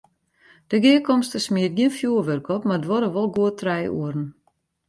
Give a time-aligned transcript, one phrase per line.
[0.69, 4.27] De gearkomste smiet gjin fjoerwurk op, mar duorre wol goed trije oeren.